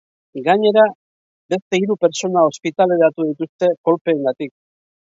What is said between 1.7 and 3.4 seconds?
hiru pertsona ospitaleratu